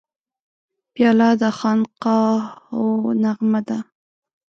[0.93, 2.83] پیاله د خانقاهو
[3.23, 3.77] نغمه ده.